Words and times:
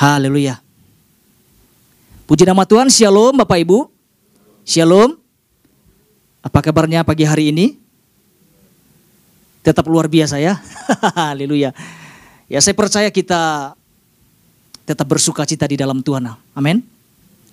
Haleluya. 0.00 0.56
Puji 2.24 2.48
nama 2.48 2.64
Tuhan, 2.64 2.88
Shalom 2.88 3.36
Bapak 3.36 3.60
Ibu. 3.60 3.84
Shalom. 4.64 5.12
Apa 6.40 6.64
kabarnya 6.64 7.04
pagi 7.04 7.28
hari 7.28 7.52
ini? 7.52 7.76
Tetap 9.60 9.84
luar 9.84 10.08
biasa 10.08 10.40
ya. 10.40 10.56
Haleluya. 11.20 11.76
Ya 12.48 12.58
saya 12.64 12.72
percaya 12.72 13.12
kita 13.12 13.76
tetap 14.88 15.04
bersuka 15.04 15.44
cita 15.44 15.68
di 15.68 15.76
dalam 15.76 16.00
Tuhan. 16.00 16.32
Amin. 16.56 16.80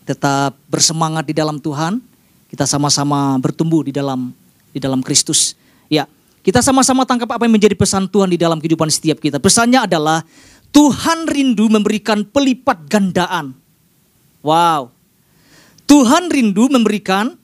Tetap 0.07 0.55
bersemangat 0.71 1.27
di 1.27 1.35
dalam 1.35 1.59
Tuhan. 1.59 1.99
Kita 2.47 2.63
sama-sama 2.63 3.35
bertumbuh 3.43 3.83
di 3.83 3.91
dalam 3.91 4.31
di 4.71 4.79
dalam 4.79 5.03
Kristus. 5.03 5.51
Ya, 5.91 6.07
kita 6.47 6.63
sama-sama 6.63 7.03
tangkap 7.03 7.27
apa 7.27 7.43
yang 7.43 7.59
menjadi 7.59 7.75
pesan 7.75 8.07
Tuhan 8.07 8.31
di 8.31 8.39
dalam 8.39 8.63
kehidupan 8.63 8.87
setiap 8.87 9.19
kita. 9.19 9.35
Pesannya 9.35 9.83
adalah 9.83 10.23
Tuhan 10.71 11.25
rindu 11.25 11.71
memberikan 11.71 12.25
pelipat 12.27 12.85
gandaan 12.85 13.57
Wow. 14.47 14.95
Tuhan 15.87 16.27
rindu 16.27 16.67
memberikan 16.67 17.35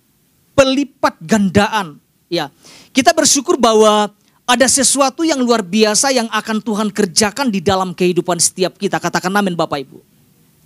pelipat 0.56 1.20
gandaan. 1.24 2.00
Ya. 2.28 2.52
Kita 2.96 3.16
bersyukur 3.16 3.60
bahwa 3.60 4.12
ada 4.44 4.68
sesuatu 4.68 5.24
yang 5.24 5.40
luar 5.40 5.64
biasa 5.64 6.12
yang 6.12 6.28
akan 6.28 6.60
Tuhan 6.60 6.88
kerjakan 6.92 7.48
di 7.52 7.64
dalam 7.64 7.96
kehidupan 7.96 8.40
setiap 8.40 8.76
kita. 8.76 9.00
Katakan 9.00 9.32
amin 9.32 9.56
Bapak 9.56 9.80
Ibu. 9.88 10.00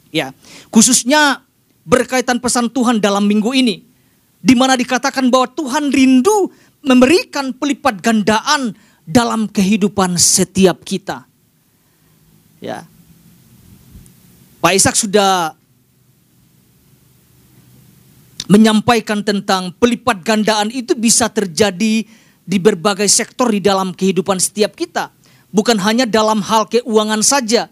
Ya. 0.10 0.34
Khususnya 0.74 1.46
berkaitan 1.86 2.42
pesan 2.42 2.70
Tuhan 2.74 2.98
dalam 2.98 3.26
minggu 3.26 3.54
ini. 3.54 3.86
Di 4.38 4.54
mana 4.54 4.78
dikatakan 4.78 5.30
bahwa 5.34 5.50
Tuhan 5.50 5.90
rindu 5.90 6.50
memberikan 6.86 7.54
pelipat 7.54 8.02
gandaan 8.02 8.74
dalam 9.06 9.50
kehidupan 9.50 10.18
setiap 10.18 10.82
kita. 10.86 11.27
Ya. 12.58 12.90
Pak 14.58 14.74
Ishak 14.74 14.96
sudah 14.98 15.54
menyampaikan 18.48 19.22
tentang 19.22 19.76
pelipat 19.76 20.24
gandaan 20.24 20.72
itu 20.72 20.96
bisa 20.96 21.28
terjadi 21.28 22.08
di 22.48 22.58
berbagai 22.58 23.06
sektor 23.12 23.52
di 23.52 23.60
dalam 23.60 23.92
kehidupan 23.92 24.40
setiap 24.40 24.74
kita. 24.74 25.12
Bukan 25.52 25.76
hanya 25.84 26.08
dalam 26.08 26.40
hal 26.40 26.68
keuangan 26.68 27.20
saja, 27.24 27.68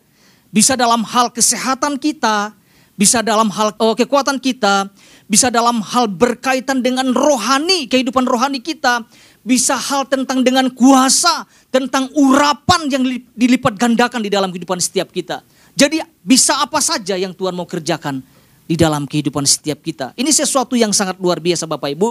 bisa 0.52 0.76
dalam 0.76 1.04
hal 1.04 1.32
kesehatan 1.32 1.96
kita, 1.96 2.52
bisa 3.00 3.24
dalam 3.24 3.48
hal 3.52 3.76
oh, 3.80 3.96
kekuatan 3.96 4.40
kita, 4.40 4.92
bisa 5.26 5.50
dalam 5.50 5.82
hal 5.82 6.06
berkaitan 6.06 6.86
dengan 6.86 7.10
rohani, 7.14 7.90
kehidupan 7.90 8.26
rohani 8.30 8.62
kita, 8.62 9.06
bisa 9.42 9.78
hal 9.78 10.06
tentang 10.06 10.42
dengan 10.46 10.70
kuasa, 10.74 11.46
tentang 11.70 12.10
urapan 12.14 12.90
yang 12.90 13.04
dilipat 13.34 13.78
gandakan 13.78 14.22
di 14.22 14.30
dalam 14.30 14.50
kehidupan 14.54 14.78
setiap 14.78 15.10
kita. 15.10 15.42
Jadi 15.76 16.02
bisa 16.22 16.62
apa 16.62 16.80
saja 16.80 17.18
yang 17.20 17.36
Tuhan 17.36 17.54
mau 17.54 17.68
kerjakan 17.68 18.24
di 18.66 18.74
dalam 18.74 19.06
kehidupan 19.06 19.46
setiap 19.46 19.82
kita. 19.82 20.14
Ini 20.18 20.30
sesuatu 20.34 20.74
yang 20.74 20.90
sangat 20.94 21.22
luar 21.22 21.38
biasa 21.38 21.70
Bapak 21.70 21.90
Ibu. 21.94 22.10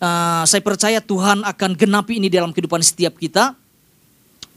Uh, 0.00 0.44
saya 0.48 0.64
percaya 0.64 1.00
Tuhan 1.00 1.44
akan 1.44 1.70
genapi 1.76 2.20
ini 2.20 2.28
dalam 2.32 2.52
kehidupan 2.52 2.80
setiap 2.80 3.16
kita. 3.16 3.56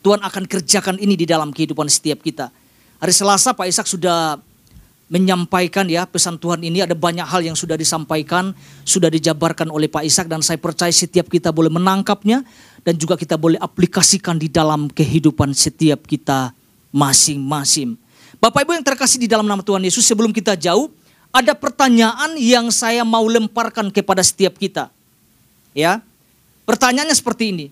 Tuhan 0.03 0.19
akan 0.19 0.43
kerjakan 0.43 0.99
ini 0.99 1.15
di 1.15 1.23
dalam 1.23 1.55
kehidupan 1.55 1.87
setiap 1.87 2.19
kita. 2.19 2.51
Hari 2.99 3.13
Selasa 3.15 3.55
Pak 3.55 3.67
Ishak 3.67 3.87
sudah 3.87 4.39
menyampaikan 5.11 5.85
ya 5.85 6.07
pesan 6.07 6.39
Tuhan 6.39 6.63
ini 6.63 6.81
ada 6.83 6.95
banyak 6.95 7.27
hal 7.27 7.43
yang 7.43 7.57
sudah 7.57 7.75
disampaikan, 7.75 8.55
sudah 8.87 9.11
dijabarkan 9.11 9.69
oleh 9.69 9.91
Pak 9.91 10.07
Ishak 10.07 10.27
dan 10.31 10.39
saya 10.39 10.57
percaya 10.57 10.91
setiap 10.91 11.27
kita 11.27 11.51
boleh 11.51 11.69
menangkapnya 11.69 12.41
dan 12.81 12.95
juga 12.95 13.19
kita 13.19 13.35
boleh 13.35 13.59
aplikasikan 13.59 14.39
di 14.39 14.47
dalam 14.47 14.87
kehidupan 14.87 15.51
setiap 15.51 16.07
kita 16.07 16.55
masing-masing. 16.93 17.99
Bapak 18.43 18.67
Ibu 18.67 18.75
yang 18.75 18.85
terkasih 18.85 19.23
di 19.23 19.27
dalam 19.31 19.47
nama 19.47 19.63
Tuhan 19.63 19.83
Yesus 19.83 20.03
sebelum 20.03 20.35
kita 20.35 20.59
jauh, 20.59 20.91
ada 21.33 21.57
pertanyaan 21.57 22.37
yang 22.37 22.69
saya 22.69 23.01
mau 23.01 23.25
lemparkan 23.25 23.89
kepada 23.89 24.21
setiap 24.21 24.59
kita. 24.59 24.93
Ya. 25.73 26.03
Pertanyaannya 26.63 27.17
seperti 27.17 27.55
ini. 27.55 27.67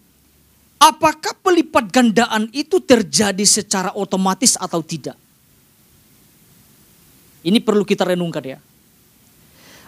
Apakah 0.82 1.38
pelipat 1.38 1.94
gandaan 1.94 2.50
itu 2.58 2.82
terjadi 2.82 3.46
secara 3.46 3.94
otomatis 3.94 4.58
atau 4.58 4.82
tidak? 4.82 5.14
Ini 7.42 7.58
perlu 7.62 7.82
kita 7.82 8.06
renungkan 8.06 8.44
ya. 8.46 8.60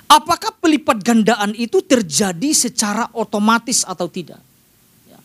Apakah 0.10 0.54
pelipat 0.58 1.02
gandaan 1.02 1.58
itu 1.58 1.82
terjadi 1.82 2.54
secara 2.54 3.10
otomatis 3.18 3.82
atau 3.82 4.06
tidak? 4.06 4.42
Ya. 5.10 5.20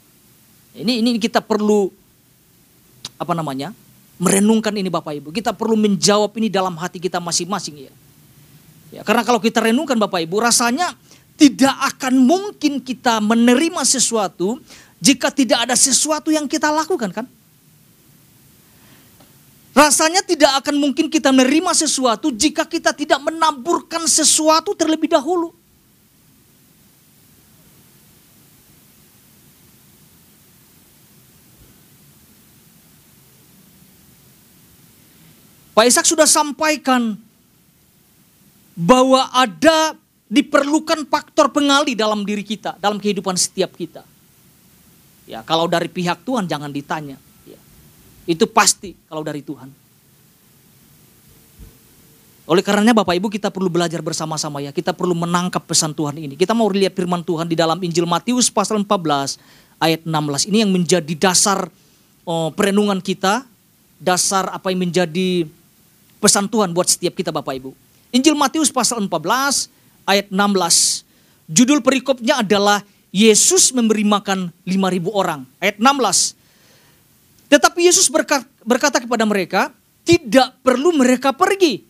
Ini 0.80 1.04
ini 1.04 1.10
kita 1.20 1.44
perlu 1.44 1.92
apa 3.18 3.32
namanya? 3.36 3.74
Merenungkan 4.18 4.74
ini 4.74 4.88
Bapak 4.88 5.14
Ibu. 5.18 5.28
Kita 5.30 5.52
perlu 5.52 5.78
menjawab 5.78 6.34
ini 6.40 6.48
dalam 6.50 6.74
hati 6.80 6.98
kita 6.98 7.20
masing-masing 7.22 7.86
ya. 7.86 7.92
Ya, 8.88 9.02
karena 9.04 9.20
kalau 9.20 9.38
kita 9.38 9.60
renungkan 9.60 10.00
Bapak 10.00 10.24
Ibu, 10.24 10.40
rasanya 10.40 10.96
tidak 11.38 11.76
akan 11.94 12.18
mungkin 12.18 12.80
kita 12.82 13.20
menerima 13.20 13.84
sesuatu 13.84 14.58
jika 14.98 15.30
tidak 15.30 15.68
ada 15.68 15.76
sesuatu 15.78 16.32
yang 16.34 16.50
kita 16.50 16.72
lakukan 16.72 17.12
kan? 17.14 17.26
Rasanya 19.78 20.26
tidak 20.26 20.58
akan 20.58 20.74
mungkin 20.74 21.06
kita 21.06 21.30
menerima 21.30 21.70
sesuatu 21.70 22.34
jika 22.34 22.66
kita 22.66 22.90
tidak 22.90 23.22
menaburkan 23.22 24.10
sesuatu 24.10 24.74
terlebih 24.74 25.06
dahulu. 25.06 25.54
Pak 35.78 35.86
Ishak 35.86 36.10
sudah 36.10 36.26
sampaikan 36.26 37.14
bahwa 38.74 39.30
ada 39.30 39.94
diperlukan 40.26 41.06
faktor 41.06 41.54
pengali 41.54 41.94
dalam 41.94 42.26
diri 42.26 42.42
kita, 42.42 42.74
dalam 42.82 42.98
kehidupan 42.98 43.38
setiap 43.38 43.78
kita. 43.78 44.02
Ya, 45.30 45.46
kalau 45.46 45.70
dari 45.70 45.86
pihak 45.86 46.26
Tuhan 46.26 46.50
jangan 46.50 46.74
ditanya. 46.74 47.27
Itu 48.28 48.44
pasti 48.44 48.92
kalau 49.08 49.24
dari 49.24 49.40
Tuhan. 49.40 49.72
Oleh 52.48 52.64
karenanya 52.64 52.96
Bapak 52.96 53.16
Ibu 53.16 53.28
kita 53.32 53.48
perlu 53.48 53.72
belajar 53.72 54.04
bersama-sama 54.04 54.60
ya. 54.60 54.72
Kita 54.72 54.92
perlu 54.92 55.16
menangkap 55.16 55.64
pesan 55.64 55.96
Tuhan 55.96 56.16
ini. 56.16 56.36
Kita 56.36 56.52
mau 56.52 56.68
lihat 56.68 56.92
firman 56.96 57.24
Tuhan 57.24 57.48
di 57.48 57.56
dalam 57.56 57.80
Injil 57.80 58.08
Matius 58.08 58.48
pasal 58.52 58.84
14 58.84 59.40
ayat 59.80 60.00
16. 60.04 60.48
Ini 60.48 60.64
yang 60.64 60.72
menjadi 60.72 61.12
dasar 61.16 61.68
oh, 62.24 62.52
perenungan 62.52 63.00
kita. 63.00 63.44
Dasar 63.98 64.48
apa 64.54 64.70
yang 64.70 64.86
menjadi 64.86 65.44
pesan 66.22 66.46
Tuhan 66.46 66.70
buat 66.70 66.86
setiap 66.86 67.18
kita 67.18 67.34
Bapak 67.34 67.52
Ibu. 67.58 67.74
Injil 68.16 68.32
Matius 68.32 68.72
pasal 68.72 69.04
14 69.04 69.68
ayat 70.08 70.32
16. 70.32 71.04
Judul 71.52 71.84
perikopnya 71.84 72.40
adalah 72.40 72.80
Yesus 73.12 73.76
memberi 73.76 74.08
makan 74.08 74.52
5000 74.64 75.12
orang. 75.12 75.40
Ayat 75.60 75.76
16. 75.76 76.37
Tetapi 77.48 77.80
Yesus 77.88 78.12
berkata, 78.12 78.98
kepada 79.00 79.24
mereka, 79.24 79.72
tidak 80.04 80.56
perlu 80.60 80.92
mereka 80.92 81.32
pergi. 81.32 81.84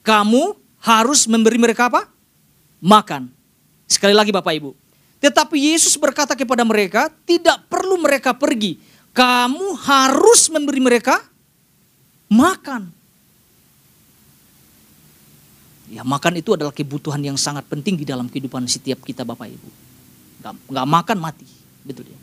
Kamu 0.00 0.56
harus 0.82 1.28
memberi 1.28 1.60
mereka 1.60 1.92
apa? 1.92 2.08
Makan. 2.80 3.28
Sekali 3.86 4.16
lagi 4.16 4.32
Bapak 4.32 4.52
Ibu. 4.56 4.72
Tetapi 5.22 5.54
Yesus 5.54 5.94
berkata 6.00 6.34
kepada 6.34 6.66
mereka, 6.66 7.06
tidak 7.28 7.68
perlu 7.70 8.00
mereka 8.00 8.34
pergi. 8.34 8.80
Kamu 9.12 9.76
harus 9.76 10.48
memberi 10.48 10.80
mereka 10.80 11.20
makan. 12.32 12.90
Ya 15.92 16.00
makan 16.00 16.40
itu 16.40 16.56
adalah 16.56 16.72
kebutuhan 16.72 17.20
yang 17.20 17.36
sangat 17.36 17.68
penting 17.68 18.00
di 18.00 18.08
dalam 18.08 18.24
kehidupan 18.32 18.64
setiap 18.64 19.04
kita 19.04 19.28
Bapak 19.28 19.52
Ibu. 19.52 19.68
Gak, 20.42 20.88
makan 20.88 21.18
mati, 21.20 21.44
betul 21.84 22.08
ya. 22.08 22.18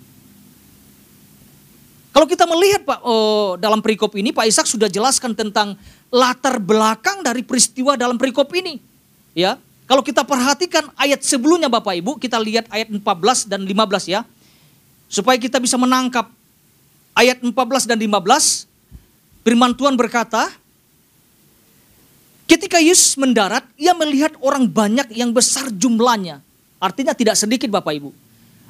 Kalau 2.19 2.27
kita 2.27 2.44
melihat 2.44 2.83
Pak 2.83 3.00
oh, 3.07 3.56
dalam 3.56 3.80
perikop 3.80 4.12
ini 4.19 4.36
Pak 4.36 4.44
Ishak 4.44 4.68
sudah 4.68 4.92
jelaskan 4.92 5.31
tentang 5.31 5.80
latar 6.12 6.60
belakang 6.60 7.24
dari 7.24 7.48
peristiwa 7.48 7.95
dalam 7.95 8.19
perikop 8.19 8.51
ini. 8.60 8.75
Ya, 9.31 9.56
kalau 9.88 10.04
kita 10.04 10.27
perhatikan 10.27 10.92
ayat 11.00 11.24
sebelumnya 11.24 11.71
Bapak 11.71 11.95
Ibu, 11.95 12.19
kita 12.19 12.36
lihat 12.36 12.68
ayat 12.75 12.92
14 12.92 13.48
dan 13.48 13.63
15 13.63 14.12
ya. 14.12 14.27
Supaya 15.07 15.39
kita 15.39 15.63
bisa 15.63 15.80
menangkap 15.80 16.27
ayat 17.16 17.39
14 17.39 17.56
dan 17.88 17.95
15. 17.95 18.68
Firman 19.48 19.72
Tuhan 19.72 19.95
berkata, 19.95 20.51
Ketika 22.51 22.83
Yesus 22.83 23.15
mendarat, 23.15 23.63
ia 23.80 23.95
melihat 23.95 24.36
orang 24.44 24.68
banyak 24.68 25.07
yang 25.15 25.31
besar 25.31 25.72
jumlahnya. 25.72 26.44
Artinya 26.83 27.15
tidak 27.15 27.39
sedikit 27.39 27.72
Bapak 27.72 27.95
Ibu. 27.95 28.12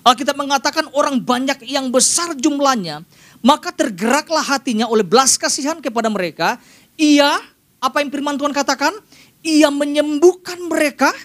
Alkitab 0.10 0.36
mengatakan 0.40 0.88
orang 0.96 1.20
banyak 1.20 1.68
yang 1.68 1.92
besar 1.92 2.32
jumlahnya, 2.34 3.04
maka 3.40 3.72
tergeraklah 3.72 4.44
hatinya 4.44 4.86
oleh 4.88 5.04
belas 5.04 5.40
kasihan 5.40 5.80
kepada 5.80 6.12
mereka. 6.12 6.60
Ia, 7.00 7.40
apa 7.80 8.04
yang 8.04 8.12
firman 8.12 8.36
Tuhan 8.36 8.52
katakan? 8.52 8.92
Ia 9.40 9.72
menyembuhkan 9.72 10.60
mereka 10.68 11.16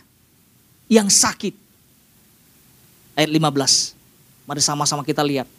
yang 0.86 1.10
sakit. 1.10 1.54
Ayat 3.18 3.30
15. 3.30 4.46
Mari 4.46 4.62
sama-sama 4.62 5.02
kita 5.02 5.26
lihat. 5.26 5.50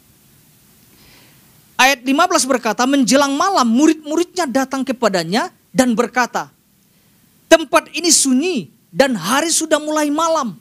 Ayat 1.76 2.00
15 2.00 2.48
berkata, 2.48 2.88
menjelang 2.88 3.36
malam 3.36 3.68
murid-muridnya 3.68 4.48
datang 4.48 4.80
kepadanya 4.80 5.52
dan 5.76 5.92
berkata, 5.92 6.48
"Tempat 7.52 7.92
ini 7.92 8.08
sunyi 8.08 8.72
dan 8.96 9.12
hari 9.12 9.52
sudah 9.52 9.76
mulai 9.76 10.08
malam. 10.08 10.56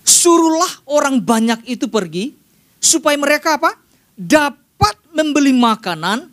Suruhlah 0.00 0.80
orang 0.88 1.20
banyak 1.20 1.68
itu 1.68 1.84
pergi 1.92 2.32
supaya 2.78 3.16
mereka 3.18 3.56
apa? 3.58 3.74
Dapat 4.16 4.96
membeli 5.12 5.52
makanan 5.52 6.28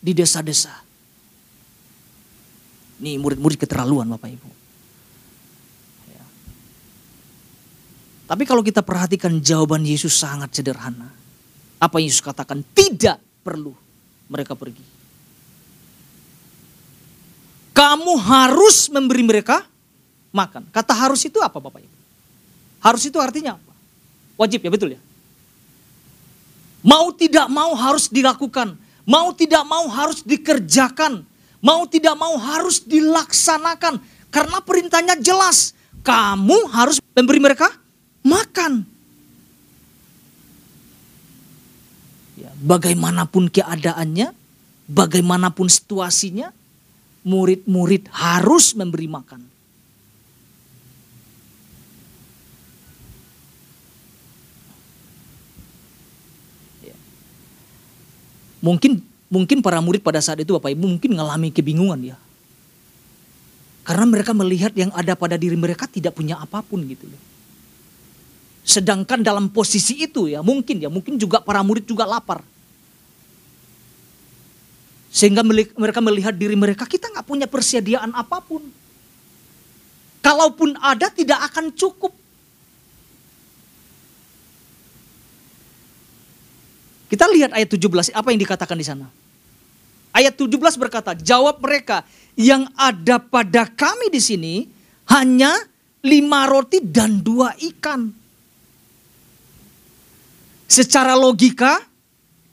di 0.00 0.12
desa-desa." 0.14 0.90
Ini 3.00 3.16
murid-murid 3.16 3.56
keterlaluan 3.56 4.12
Bapak 4.12 4.28
Ibu. 4.28 4.50
Ya. 6.12 6.24
Tapi 8.28 8.44
kalau 8.44 8.60
kita 8.60 8.84
perhatikan 8.84 9.40
jawaban 9.40 9.88
Yesus 9.88 10.12
sangat 10.12 10.52
sederhana. 10.52 11.08
Apa 11.80 11.96
yang 11.96 12.12
Yesus 12.12 12.20
katakan? 12.20 12.60
Tidak 12.60 13.40
perlu 13.40 13.72
mereka 14.28 14.52
pergi. 14.52 14.84
Kamu 17.72 18.20
harus 18.20 18.92
memberi 18.92 19.24
mereka 19.24 19.64
makan. 20.36 20.68
Kata 20.68 20.92
harus 20.92 21.24
itu 21.24 21.40
apa 21.40 21.56
Bapak 21.56 21.80
Ibu? 21.80 21.96
Harus 22.84 23.02
itu 23.08 23.16
artinya 23.16 23.56
apa? 23.56 23.72
Wajib 24.36 24.60
ya 24.60 24.68
betul 24.68 24.92
ya? 24.92 25.00
Mau 26.80 27.12
tidak 27.12 27.46
mau 27.52 27.76
harus 27.76 28.08
dilakukan. 28.08 28.76
Mau 29.04 29.32
tidak 29.36 29.64
mau 29.68 29.84
harus 29.88 30.24
dikerjakan. 30.24 31.24
Mau 31.60 31.84
tidak 31.84 32.16
mau 32.16 32.36
harus 32.40 32.80
dilaksanakan. 32.80 34.00
Karena 34.32 34.58
perintahnya 34.64 35.20
jelas. 35.20 35.76
Kamu 36.00 36.72
harus 36.72 36.96
memberi 37.12 37.40
mereka 37.42 37.68
makan. 38.24 38.88
Ya, 42.40 42.48
bagaimanapun 42.56 43.52
keadaannya, 43.52 44.32
bagaimanapun 44.88 45.68
situasinya, 45.68 46.48
murid-murid 47.20 48.08
harus 48.08 48.72
memberi 48.72 49.04
makan. 49.12 49.44
Mungkin 58.60 59.10
Mungkin 59.30 59.62
para 59.62 59.78
murid 59.78 60.02
pada 60.02 60.18
saat 60.18 60.42
itu 60.42 60.58
Bapak 60.58 60.74
Ibu 60.74 60.98
mungkin 60.98 61.14
mengalami 61.14 61.54
kebingungan 61.54 62.02
ya. 62.02 62.18
Karena 63.86 64.02
mereka 64.02 64.34
melihat 64.34 64.74
yang 64.74 64.90
ada 64.90 65.14
pada 65.14 65.38
diri 65.38 65.54
mereka 65.54 65.86
tidak 65.86 66.18
punya 66.18 66.34
apa 66.34 66.58
pun 66.66 66.82
gitu 66.82 67.06
loh. 67.06 67.22
Sedangkan 68.66 69.22
dalam 69.22 69.48
posisi 69.54 70.02
itu 70.02 70.26
ya 70.26 70.42
mungkin 70.42 70.82
ya 70.82 70.90
mungkin 70.90 71.14
juga 71.14 71.38
para 71.38 71.62
murid 71.62 71.86
juga 71.86 72.10
lapar. 72.10 72.42
Sehingga 75.14 75.46
mereka 75.46 76.02
melihat 76.02 76.34
diri 76.34 76.58
mereka 76.58 76.82
kita 76.82 77.06
nggak 77.14 77.26
punya 77.26 77.46
persediaan 77.46 78.10
apa 78.10 78.42
pun. 78.42 78.66
Kalaupun 80.26 80.74
ada 80.82 81.06
tidak 81.06 81.38
akan 81.54 81.70
cukup. 81.70 82.18
Kita 87.10 87.26
lihat 87.26 87.50
ayat 87.50 87.66
17, 87.66 88.14
apa 88.14 88.28
yang 88.30 88.38
dikatakan 88.38 88.78
di 88.78 88.86
sana? 88.86 89.10
Ayat 90.14 90.38
17 90.38 90.78
berkata, 90.78 91.10
jawab 91.18 91.58
mereka, 91.58 92.06
yang 92.38 92.70
ada 92.78 93.18
pada 93.18 93.66
kami 93.66 94.14
di 94.14 94.22
sini 94.22 94.54
hanya 95.10 95.50
lima 96.06 96.46
roti 96.46 96.78
dan 96.78 97.18
dua 97.18 97.52
ikan. 97.58 98.14
Secara 100.70 101.18
logika, 101.18 101.82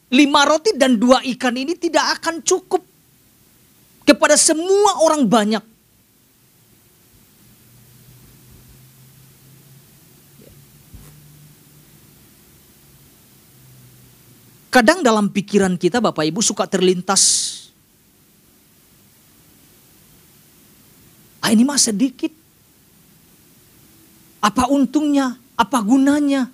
lima 0.10 0.42
roti 0.50 0.74
dan 0.74 0.98
dua 0.98 1.22
ikan 1.38 1.54
ini 1.54 1.78
tidak 1.78 2.18
akan 2.18 2.42
cukup 2.42 2.82
kepada 4.10 4.34
semua 4.34 5.06
orang 5.06 5.22
banyak. 5.30 5.62
Kadang 14.78 15.02
dalam 15.02 15.34
pikiran 15.34 15.74
kita 15.74 15.98
Bapak 15.98 16.22
Ibu 16.22 16.38
suka 16.38 16.70
terlintas. 16.70 17.66
Ah 21.42 21.50
ini 21.50 21.66
mah 21.66 21.82
sedikit. 21.82 22.30
Apa 24.38 24.70
untungnya? 24.70 25.34
Apa 25.58 25.82
gunanya? 25.82 26.46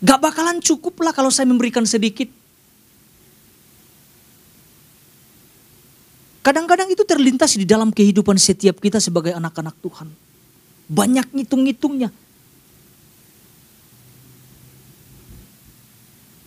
Gak 0.00 0.16
bakalan 0.16 0.64
cukup 0.64 0.96
lah 1.04 1.12
kalau 1.12 1.28
saya 1.28 1.52
memberikan 1.52 1.84
sedikit. 1.84 2.32
Kadang-kadang 6.40 6.88
itu 6.88 7.04
terlintas 7.04 7.60
di 7.60 7.68
dalam 7.68 7.92
kehidupan 7.92 8.40
setiap 8.40 8.80
kita 8.80 9.04
sebagai 9.04 9.36
anak-anak 9.36 9.76
Tuhan. 9.84 10.08
Banyak 10.88 11.36
ngitung-ngitungnya. 11.36 12.24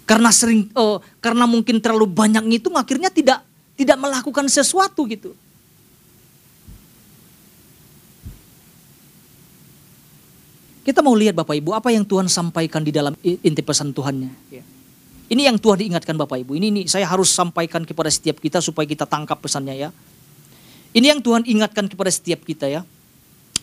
Karena 0.09 0.33
sering 0.33 0.73
uh, 0.73 0.97
karena 1.21 1.45
mungkin 1.45 1.77
terlalu 1.77 2.09
banyak 2.09 2.41
ngitung 2.41 2.73
akhirnya 2.73 3.13
tidak 3.13 3.45
tidak 3.77 3.93
melakukan 4.01 4.49
sesuatu 4.49 5.05
gitu. 5.05 5.37
Kita 10.81 11.05
mau 11.05 11.13
lihat 11.13 11.37
Bapak 11.37 11.53
Ibu 11.53 11.77
apa 11.77 11.93
yang 11.93 12.01
Tuhan 12.01 12.25
sampaikan 12.25 12.81
di 12.81 12.89
dalam 12.89 13.13
inti 13.21 13.61
pesan 13.61 13.93
Tuhannya. 13.93 14.33
Ya. 14.49 14.65
Ini 15.29 15.53
yang 15.53 15.61
Tuhan 15.61 15.77
diingatkan 15.77 16.17
Bapak 16.17 16.41
Ibu. 16.41 16.57
Ini, 16.57 16.73
ini 16.73 16.81
saya 16.89 17.05
harus 17.05 17.29
sampaikan 17.29 17.85
kepada 17.85 18.09
setiap 18.09 18.41
kita 18.41 18.57
supaya 18.65 18.89
kita 18.89 19.05
tangkap 19.05 19.37
pesannya 19.37 19.77
ya. 19.77 19.89
Ini 20.89 21.13
yang 21.13 21.21
Tuhan 21.21 21.45
ingatkan 21.45 21.85
kepada 21.85 22.09
setiap 22.09 22.41
kita 22.41 22.65
ya. 22.65 22.81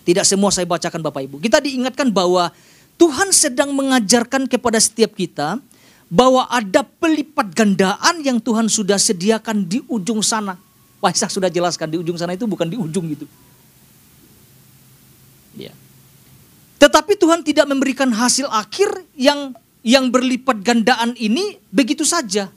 Tidak 0.07 0.23
semua 0.23 0.55
saya 0.55 0.71
bacakan 0.71 1.03
Bapak 1.03 1.27
Ibu. 1.27 1.43
Kita 1.43 1.59
diingatkan 1.59 2.15
bahwa 2.15 2.55
Tuhan 2.95 3.35
sedang 3.35 3.75
mengajarkan 3.75 4.47
kepada 4.47 4.79
setiap 4.79 5.19
kita 5.19 5.59
bahwa 6.07 6.47
ada 6.47 6.87
pelipat 6.87 7.51
gandaan 7.51 8.23
yang 8.23 8.39
Tuhan 8.39 8.71
sudah 8.71 8.99
sediakan 8.99 9.67
di 9.67 9.83
ujung 9.91 10.23
sana. 10.23 10.55
Wah, 11.03 11.13
saya 11.13 11.31
sudah 11.31 11.51
jelaskan 11.51 11.91
di 11.91 11.97
ujung 11.99 12.15
sana 12.15 12.39
itu 12.39 12.47
bukan 12.47 12.67
di 12.71 12.79
ujung 12.79 13.11
gitu. 13.11 13.27
Ya. 15.59 15.75
Tetapi 16.79 17.19
Tuhan 17.19 17.43
tidak 17.43 17.67
memberikan 17.67 18.09
hasil 18.15 18.47
akhir 18.47 19.03
yang 19.19 19.57
yang 19.87 20.11
berlipat 20.11 20.63
gandaan 20.63 21.15
ini 21.19 21.59
begitu 21.71 22.07
saja. 22.07 22.51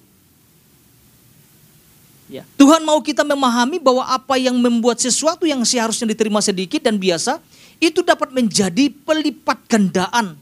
Ya. 2.30 2.46
Tuhan 2.62 2.86
mau 2.86 3.02
kita 3.02 3.26
memahami 3.26 3.82
bahwa 3.82 4.06
apa 4.06 4.38
yang 4.38 4.54
membuat 4.54 5.02
sesuatu 5.02 5.50
yang 5.50 5.66
seharusnya 5.66 6.14
diterima 6.14 6.38
sedikit 6.46 6.86
dan 6.86 7.02
biasa 7.02 7.42
itu 7.82 8.06
dapat 8.06 8.30
menjadi 8.30 8.94
pelipat 9.02 9.66
gandaan 9.66 10.38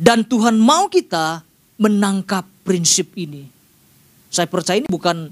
dan 0.00 0.24
Tuhan 0.24 0.56
mau 0.56 0.88
kita 0.88 1.44
menangkap 1.76 2.48
prinsip 2.64 3.12
ini. 3.20 3.52
Saya 4.32 4.48
percaya 4.48 4.80
ini 4.80 4.88
bukan 4.88 5.28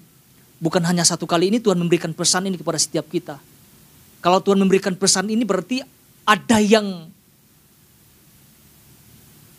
bukan 0.60 0.82
hanya 0.84 1.08
satu 1.08 1.24
kali 1.24 1.48
ini 1.48 1.56
Tuhan 1.56 1.80
memberikan 1.80 2.12
pesan 2.12 2.52
ini 2.52 2.60
kepada 2.60 2.76
setiap 2.76 3.08
kita. 3.08 3.40
Kalau 4.20 4.44
Tuhan 4.44 4.60
memberikan 4.60 4.92
pesan 4.92 5.32
ini 5.32 5.40
berarti 5.48 5.80
ada 6.28 6.60
yang 6.60 7.08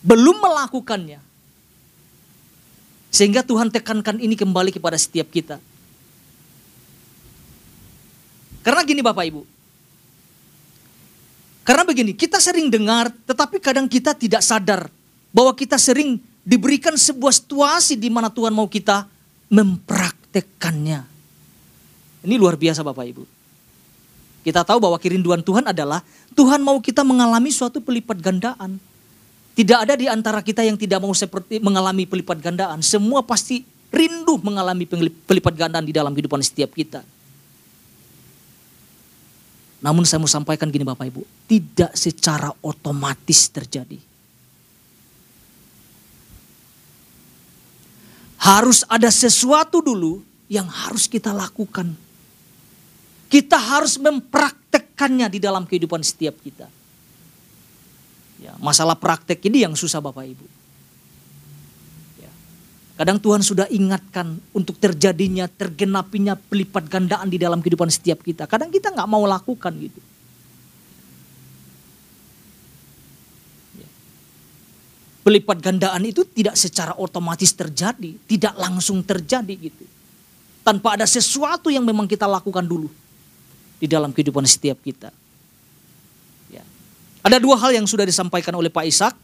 belum 0.06 0.38
melakukannya. 0.38 1.18
Sehingga 3.10 3.42
Tuhan 3.42 3.74
tekankan 3.74 4.22
ini 4.22 4.38
kembali 4.38 4.70
kepada 4.70 4.94
setiap 4.94 5.26
kita. 5.34 5.58
Karena 8.62 8.86
gini 8.86 9.02
Bapak 9.02 9.26
Ibu. 9.26 9.42
Karena 11.66 11.82
begini, 11.82 12.14
kita 12.14 12.38
sering 12.38 12.70
dengar 12.70 13.10
tetapi 13.26 13.58
kadang 13.58 13.90
kita 13.90 14.14
tidak 14.14 14.46
sadar 14.46 14.99
bahwa 15.30 15.54
kita 15.54 15.78
sering 15.78 16.18
diberikan 16.42 16.94
sebuah 16.94 17.30
situasi 17.34 17.94
di 17.94 18.10
mana 18.10 18.30
Tuhan 18.30 18.50
mau 18.50 18.66
kita 18.66 19.06
mempraktekkannya. 19.50 21.00
Ini 22.26 22.34
luar 22.36 22.58
biasa 22.58 22.84
Bapak 22.84 23.06
Ibu. 23.06 23.24
Kita 24.40 24.64
tahu 24.64 24.80
bahwa 24.80 24.96
kerinduan 24.96 25.44
Tuhan 25.44 25.68
adalah 25.68 26.00
Tuhan 26.32 26.64
mau 26.64 26.80
kita 26.80 27.04
mengalami 27.04 27.52
suatu 27.52 27.80
pelipat 27.80 28.16
gandaan. 28.20 28.80
Tidak 29.52 29.78
ada 29.84 29.94
di 29.98 30.08
antara 30.08 30.40
kita 30.40 30.64
yang 30.64 30.80
tidak 30.80 31.04
mau 31.04 31.12
seperti 31.12 31.60
mengalami 31.60 32.08
pelipat 32.08 32.40
gandaan. 32.40 32.80
Semua 32.80 33.20
pasti 33.20 33.60
rindu 33.92 34.40
mengalami 34.40 34.88
pelipat 35.26 35.54
gandaan 35.58 35.84
di 35.84 35.92
dalam 35.92 36.16
kehidupan 36.16 36.40
setiap 36.40 36.72
kita. 36.72 37.04
Namun 39.80 40.04
saya 40.04 40.20
mau 40.20 40.28
sampaikan 40.28 40.68
gini 40.68 40.84
Bapak 40.84 41.08
Ibu, 41.08 41.24
tidak 41.48 41.92
secara 41.96 42.52
otomatis 42.60 43.48
terjadi. 43.48 44.09
Harus 48.40 48.88
ada 48.88 49.12
sesuatu 49.12 49.84
dulu 49.84 50.24
yang 50.48 50.64
harus 50.66 51.04
kita 51.04 51.30
lakukan. 51.30 51.92
Kita 53.30 53.60
harus 53.60 54.00
mempraktekkannya 54.00 55.28
di 55.30 55.38
dalam 55.38 55.68
kehidupan 55.68 56.00
setiap 56.02 56.40
kita. 56.40 56.66
Ya, 58.40 58.56
masalah 58.58 58.96
praktek 58.96 59.44
ini 59.46 59.62
yang 59.68 59.76
susah 59.76 60.00
Bapak 60.00 60.24
Ibu. 60.24 60.60
Kadang 63.00 63.16
Tuhan 63.16 63.40
sudah 63.40 63.64
ingatkan 63.72 64.36
untuk 64.52 64.76
terjadinya, 64.76 65.48
tergenapinya 65.48 66.36
pelipat 66.36 66.84
gandaan 66.84 67.32
di 67.32 67.40
dalam 67.40 67.64
kehidupan 67.64 67.88
setiap 67.88 68.20
kita. 68.20 68.44
Kadang 68.44 68.68
kita 68.68 68.92
nggak 68.92 69.08
mau 69.08 69.24
lakukan 69.24 69.72
gitu. 69.80 69.96
Pelipat 75.30 75.62
gandaan 75.62 76.02
itu 76.02 76.26
tidak 76.26 76.58
secara 76.58 76.98
otomatis 76.98 77.54
terjadi, 77.54 78.18
tidak 78.26 78.58
langsung 78.58 78.98
terjadi 79.06 79.54
gitu. 79.70 79.86
Tanpa 80.66 80.98
ada 80.98 81.06
sesuatu 81.06 81.70
yang 81.70 81.86
memang 81.86 82.10
kita 82.10 82.26
lakukan 82.26 82.66
dulu 82.66 82.90
di 83.78 83.86
dalam 83.86 84.10
kehidupan 84.10 84.42
setiap 84.42 84.82
kita. 84.82 85.14
Ya. 86.50 86.66
Ada 87.22 87.38
dua 87.38 87.54
hal 87.62 87.78
yang 87.78 87.86
sudah 87.86 88.02
disampaikan 88.02 88.58
oleh 88.58 88.74
Pak 88.74 88.84
Ishak 88.90 89.14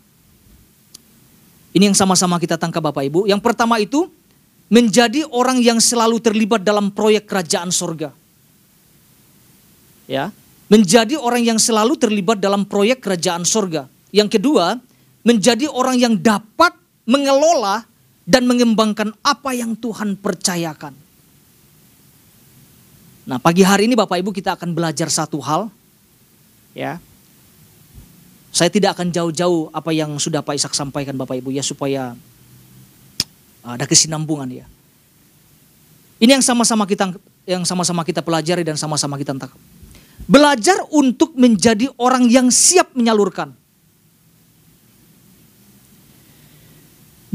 ini 1.77 1.93
yang 1.93 1.99
sama-sama 1.99 2.41
kita 2.41 2.57
tangkap 2.57 2.81
Bapak 2.81 3.05
Ibu. 3.05 3.29
Yang 3.29 3.45
pertama 3.45 3.77
itu 3.77 4.09
menjadi 4.73 5.29
orang 5.29 5.61
yang 5.61 5.77
selalu 5.77 6.17
terlibat 6.25 6.65
dalam 6.65 6.89
proyek 6.89 7.29
kerajaan 7.29 7.69
sorga. 7.69 8.17
Ya, 10.09 10.33
menjadi 10.73 11.21
orang 11.21 11.45
yang 11.45 11.59
selalu 11.61 12.01
terlibat 12.01 12.41
dalam 12.41 12.65
proyek 12.65 13.05
kerajaan 13.05 13.45
sorga. 13.45 13.93
Yang 14.09 14.41
kedua, 14.41 14.81
menjadi 15.27 15.67
orang 15.67 15.99
yang 15.99 16.15
dapat 16.15 16.71
mengelola 17.03 17.83
dan 18.23 18.47
mengembangkan 18.47 19.11
apa 19.27 19.51
yang 19.59 19.75
Tuhan 19.75 20.15
percayakan. 20.15 20.95
Nah, 23.27 23.43
pagi 23.43 23.67
hari 23.67 23.91
ini 23.91 23.99
Bapak 23.99 24.23
Ibu 24.23 24.31
kita 24.31 24.55
akan 24.55 24.71
belajar 24.71 25.11
satu 25.11 25.43
hal. 25.43 25.67
Ya, 26.79 27.03
saya 28.57 28.73
tidak 28.73 28.97
akan 28.97 29.11
jauh-jauh 29.11 29.69
apa 29.69 29.91
yang 29.91 30.15
sudah 30.17 30.41
Pak 30.41 30.57
Ishak 30.57 30.73
sampaikan 30.73 31.13
Bapak 31.19 31.37
Ibu 31.43 31.53
ya 31.53 31.61
supaya 31.61 32.15
ada 33.61 33.85
kesinambungan 33.85 34.49
ya. 34.49 34.67
Ini 36.17 36.41
yang 36.41 36.45
sama-sama 36.47 36.89
kita 36.89 37.13
yang 37.45 37.69
sama-sama 37.69 38.01
kita 38.01 38.25
pelajari 38.25 38.65
dan 38.65 38.81
sama-sama 38.81 39.21
kita 39.21 39.37
tangkap. 39.37 39.59
Belajar 40.25 40.81
untuk 40.89 41.37
menjadi 41.37 41.93
orang 42.01 42.31
yang 42.33 42.49
siap 42.49 42.97
menyalurkan. 42.97 43.66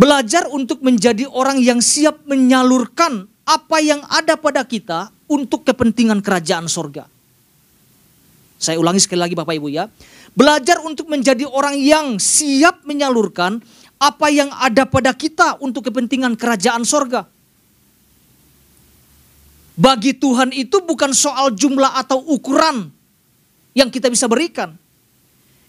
Belajar 0.01 0.49
untuk 0.49 0.81
menjadi 0.81 1.29
orang 1.29 1.61
yang 1.61 1.77
siap 1.77 2.25
menyalurkan 2.25 3.29
apa 3.45 3.77
yang 3.85 4.01
ada 4.09 4.33
pada 4.33 4.65
kita 4.65 5.13
untuk 5.29 5.61
kepentingan 5.61 6.25
kerajaan 6.25 6.65
sorga. 6.65 7.05
Saya 8.57 8.81
ulangi 8.81 8.97
sekali 8.97 9.21
lagi 9.21 9.37
Bapak 9.37 9.53
Ibu 9.61 9.69
ya. 9.69 9.85
Belajar 10.33 10.81
untuk 10.81 11.05
menjadi 11.05 11.45
orang 11.45 11.77
yang 11.77 12.17
siap 12.17 12.81
menyalurkan 12.81 13.61
apa 14.01 14.33
yang 14.33 14.49
ada 14.57 14.89
pada 14.89 15.13
kita 15.13 15.61
untuk 15.61 15.93
kepentingan 15.93 16.33
kerajaan 16.33 16.81
sorga. 16.81 17.29
Bagi 19.77 20.17
Tuhan 20.17 20.49
itu 20.49 20.81
bukan 20.81 21.13
soal 21.13 21.53
jumlah 21.53 21.93
atau 22.01 22.25
ukuran 22.25 22.89
yang 23.77 23.93
kita 23.93 24.09
bisa 24.09 24.25
berikan. 24.25 24.73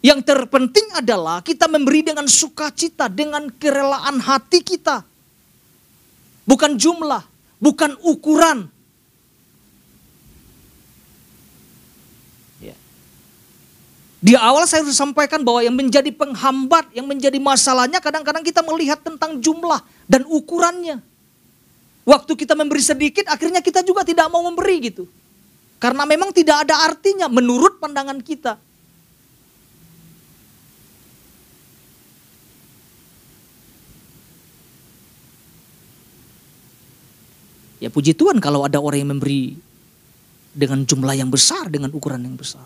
Yang 0.03 0.27
terpenting 0.27 0.99
adalah 0.99 1.41
kita 1.47 1.71
memberi 1.71 2.03
dengan 2.03 2.27
sukacita, 2.27 3.07
dengan 3.07 3.47
kerelaan 3.55 4.19
hati 4.19 4.61
kita. 4.61 5.07
Bukan 6.43 6.75
jumlah, 6.75 7.23
bukan 7.63 7.95
ukuran, 8.03 8.67
Di 14.23 14.39
awal 14.39 14.71
saya 14.71 14.87
sudah 14.87 15.11
sampaikan 15.11 15.43
bahwa 15.43 15.67
yang 15.67 15.75
menjadi 15.75 16.15
penghambat, 16.15 16.95
yang 16.95 17.11
menjadi 17.11 17.43
masalahnya 17.43 17.99
kadang-kadang 17.99 18.47
kita 18.47 18.63
melihat 18.63 19.03
tentang 19.03 19.43
jumlah 19.43 19.83
dan 20.07 20.23
ukurannya. 20.31 21.03
Waktu 22.07 22.39
kita 22.39 22.55
memberi 22.55 22.79
sedikit, 22.79 23.27
akhirnya 23.27 23.59
kita 23.59 23.83
juga 23.83 24.07
tidak 24.07 24.31
mau 24.31 24.47
memberi 24.47 24.79
gitu. 24.79 25.11
Karena 25.83 26.07
memang 26.07 26.31
tidak 26.31 26.63
ada 26.63 26.87
artinya 26.87 27.27
menurut 27.27 27.83
pandangan 27.83 28.23
kita. 28.23 28.63
Ya 37.83 37.91
puji 37.91 38.15
Tuhan 38.15 38.39
kalau 38.39 38.63
ada 38.63 38.79
orang 38.79 39.03
yang 39.03 39.11
memberi 39.19 39.59
dengan 40.55 40.87
jumlah 40.87 41.19
yang 41.19 41.27
besar, 41.27 41.67
dengan 41.67 41.91
ukuran 41.91 42.23
yang 42.23 42.39
besar. 42.39 42.63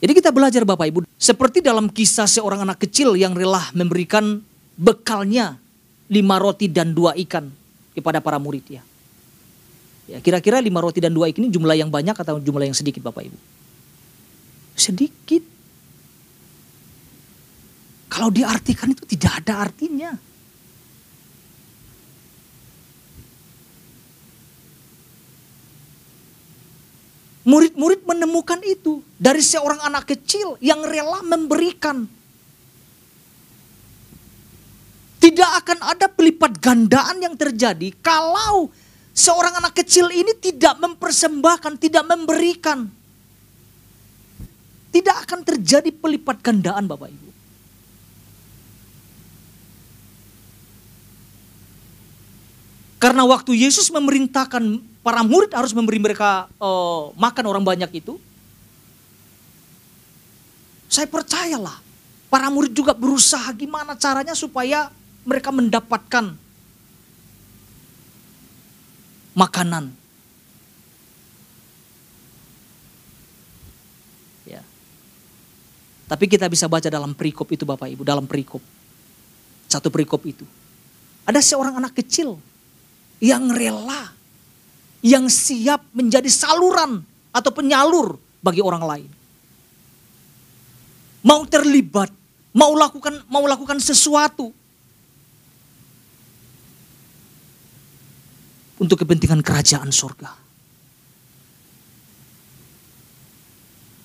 Jadi 0.00 0.16
kita 0.16 0.32
belajar 0.32 0.64
Bapak 0.64 0.88
Ibu, 0.88 0.98
seperti 1.20 1.60
dalam 1.60 1.92
kisah 1.92 2.24
seorang 2.24 2.64
anak 2.64 2.80
kecil 2.80 3.20
yang 3.20 3.36
rela 3.36 3.68
memberikan 3.76 4.40
bekalnya 4.80 5.60
lima 6.08 6.40
roti 6.40 6.72
dan 6.72 6.96
dua 6.96 7.12
ikan 7.28 7.52
kepada 7.92 8.24
para 8.24 8.40
murid 8.40 8.80
ya. 8.80 8.82
Ya 10.08 10.18
kira-kira 10.24 10.56
lima 10.56 10.80
roti 10.80 11.04
dan 11.04 11.12
dua 11.12 11.28
ikan 11.28 11.44
ini 11.44 11.52
jumlah 11.52 11.76
yang 11.76 11.92
banyak 11.92 12.16
atau 12.16 12.40
jumlah 12.40 12.64
yang 12.64 12.72
sedikit 12.72 13.04
Bapak 13.04 13.28
Ibu? 13.28 13.38
Sedikit. 14.72 15.44
Kalau 18.08 18.32
diartikan 18.32 18.88
itu 18.88 19.04
tidak 19.04 19.44
ada 19.44 19.68
artinya. 19.68 20.29
Murid-murid 27.40 28.04
menemukan 28.04 28.60
itu 28.68 29.00
dari 29.16 29.40
seorang 29.40 29.80
anak 29.80 30.12
kecil 30.12 30.60
yang 30.60 30.84
rela 30.84 31.24
memberikan. 31.24 32.04
Tidak 35.20 35.50
akan 35.64 35.78
ada 35.84 36.08
pelipat 36.08 36.60
gandaan 36.60 37.20
yang 37.20 37.36
terjadi 37.36 37.92
kalau 38.00 38.68
seorang 39.16 39.56
anak 39.56 39.76
kecil 39.76 40.08
ini 40.12 40.36
tidak 40.36 40.76
mempersembahkan, 40.80 41.80
tidak 41.80 42.04
memberikan. 42.08 42.88
Tidak 44.90 45.16
akan 45.22 45.40
terjadi 45.46 45.92
pelipat 45.94 46.42
gandaan 46.44 46.88
Bapak 46.88 47.08
Ibu. 47.08 47.29
Karena 53.00 53.24
waktu 53.24 53.56
Yesus 53.56 53.88
memerintahkan 53.88 54.60
para 55.00 55.24
murid 55.24 55.56
harus 55.56 55.72
memberi 55.72 55.96
mereka 55.96 56.52
uh, 56.60 57.16
makan 57.16 57.44
orang 57.48 57.64
banyak 57.64 57.88
itu. 57.96 58.20
Saya 60.84 61.08
percayalah, 61.08 61.80
para 62.28 62.52
murid 62.52 62.76
juga 62.76 62.92
berusaha 62.92 63.48
gimana 63.56 63.96
caranya 63.96 64.36
supaya 64.36 64.92
mereka 65.24 65.48
mendapatkan 65.48 66.36
makanan. 69.32 69.96
Ya. 74.44 74.60
Tapi 76.04 76.28
kita 76.28 76.52
bisa 76.52 76.68
baca 76.68 76.92
dalam 76.92 77.16
perikop 77.16 77.48
itu 77.48 77.64
Bapak 77.64 77.88
Ibu, 77.96 78.04
dalam 78.04 78.28
perikop. 78.28 78.60
Satu 79.72 79.88
perikop 79.88 80.20
itu. 80.28 80.44
Ada 81.24 81.40
seorang 81.40 81.80
anak 81.80 81.96
kecil 81.96 82.49
yang 83.20 83.52
rela, 83.52 84.10
yang 85.04 85.28
siap 85.28 85.84
menjadi 85.92 86.26
saluran 86.26 87.04
atau 87.30 87.52
penyalur 87.52 88.16
bagi 88.40 88.64
orang 88.64 88.84
lain. 88.84 89.10
Mau 91.20 91.44
terlibat, 91.44 92.08
mau 92.56 92.72
lakukan 92.72 93.20
mau 93.28 93.44
lakukan 93.44 93.76
sesuatu 93.76 94.48
untuk 98.80 98.96
kepentingan 99.04 99.44
kerajaan 99.44 99.92
surga. 99.92 100.32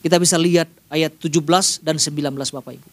Kita 0.03 0.21
bisa 0.21 0.37
lihat 0.37 0.69
ayat 0.91 1.17
17 1.17 1.81
dan 1.81 1.97
19 1.97 2.29
Bapak 2.29 2.77
Ibu. 2.77 2.89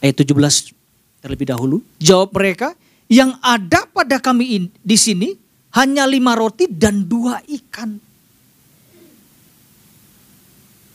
Ayat 0.00 0.16
17 0.16 0.79
terlebih 1.20 1.52
dahulu. 1.52 1.84
Jawab 2.00 2.32
mereka, 2.32 2.72
yang 3.06 3.36
ada 3.44 3.84
pada 3.88 4.16
kami 4.18 4.72
di 4.80 4.96
sini 4.96 5.36
hanya 5.76 6.08
lima 6.08 6.34
roti 6.34 6.66
dan 6.66 7.06
dua 7.06 7.38
ikan. 7.46 8.00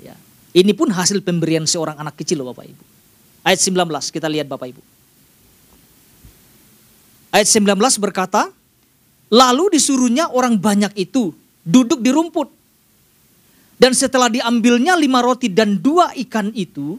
Ya, 0.02 0.18
ini 0.52 0.74
pun 0.76 0.92
hasil 0.92 1.22
pemberian 1.24 1.64
seorang 1.64 1.96
anak 1.96 2.20
kecil 2.20 2.44
loh 2.44 2.52
Bapak 2.52 2.66
Ibu. 2.68 2.84
Ayat 3.46 3.62
19 3.62 3.88
kita 4.10 4.28
lihat 4.28 4.50
Bapak 4.50 4.68
Ibu. 4.74 4.82
Ayat 7.36 7.52
19 7.52 7.76
berkata, 8.00 8.48
lalu 9.28 9.76
disuruhnya 9.76 10.32
orang 10.32 10.56
banyak 10.56 10.96
itu 10.96 11.36
duduk 11.68 12.00
di 12.00 12.16
rumput. 12.16 12.48
Dan 13.76 13.92
setelah 13.92 14.32
diambilnya 14.32 14.96
lima 14.96 15.20
roti 15.20 15.52
dan 15.52 15.76
dua 15.84 16.16
ikan 16.16 16.48
itu, 16.56 16.96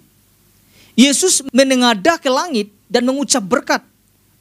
Yesus 0.92 1.40
menengadah 1.56 2.20
ke 2.20 2.28
langit 2.28 2.75
dan 2.86 3.06
mengucap 3.06 3.42
berkat. 3.42 3.82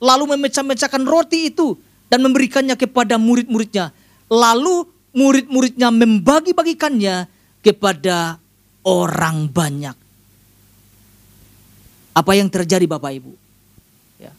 Lalu 0.01 0.37
memecah-mecahkan 0.37 1.03
roti 1.07 1.49
itu 1.53 1.77
dan 2.11 2.21
memberikannya 2.21 2.77
kepada 2.77 3.17
murid-muridnya. 3.17 3.89
Lalu 4.29 4.85
murid-muridnya 5.15 5.89
membagi-bagikannya 5.89 7.31
kepada 7.63 8.37
orang 8.85 9.49
banyak. 9.49 9.97
Apa 12.15 12.31
yang 12.37 12.47
terjadi 12.47 12.85
Bapak 12.87 13.11
Ibu? 13.11 13.33
Ya. 14.21 14.31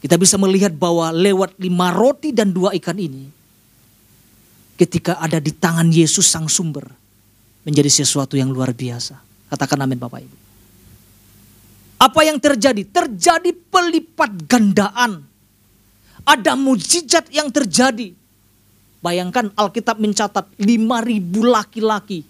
Kita 0.00 0.16
bisa 0.16 0.40
melihat 0.40 0.72
bahwa 0.72 1.12
lewat 1.12 1.58
lima 1.60 1.92
roti 1.92 2.32
dan 2.32 2.54
dua 2.54 2.72
ikan 2.78 2.96
ini, 2.96 3.28
ketika 4.80 5.20
ada 5.20 5.36
di 5.36 5.52
tangan 5.52 5.92
Yesus 5.92 6.24
sang 6.24 6.48
sumber, 6.48 6.88
menjadi 7.68 7.90
sesuatu 7.92 8.36
yang 8.40 8.48
luar 8.48 8.72
biasa. 8.72 9.20
Katakan 9.52 9.84
amin 9.84 10.00
Bapak 10.00 10.24
Ibu. 10.24 10.49
Apa 12.00 12.24
yang 12.24 12.40
terjadi? 12.40 12.80
Terjadi 12.88 13.52
pelipat 13.52 14.32
gandaan. 14.48 15.20
Ada 16.24 16.56
mujizat 16.56 17.28
yang 17.28 17.52
terjadi. 17.52 18.16
Bayangkan 19.04 19.52
Alkitab 19.52 20.00
mencatat 20.00 20.48
5000 20.56 21.44
laki-laki 21.44 22.20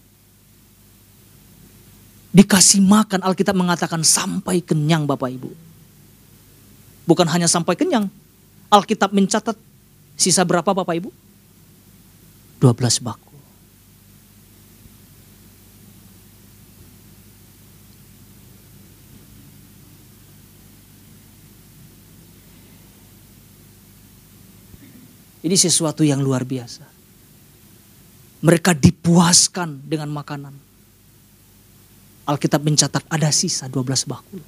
dikasih 2.31 2.83
makan 2.83 3.27
Alkitab 3.27 3.59
mengatakan 3.59 4.07
sampai 4.07 4.63
kenyang 4.63 5.05
Bapak 5.07 5.31
Ibu. 5.35 5.51
Bukan 7.07 7.27
hanya 7.27 7.51
sampai 7.51 7.75
kenyang. 7.75 8.07
Alkitab 8.71 9.11
mencatat 9.11 9.59
sisa 10.15 10.47
berapa 10.47 10.71
Bapak 10.71 10.95
Ibu? 10.95 11.11
12 12.63 13.03
baku. 13.03 13.30
Ini 25.51 25.59
sesuatu 25.59 26.07
yang 26.07 26.23
luar 26.23 26.47
biasa. 26.47 26.87
Mereka 28.47 28.71
dipuaskan 28.71 29.83
dengan 29.83 30.07
makanan. 30.15 30.55
Alkitab 32.31 32.63
mencatat 32.63 33.03
ada 33.11 33.35
sisa 33.35 33.67
12 33.67 34.07
bakul. 34.07 34.39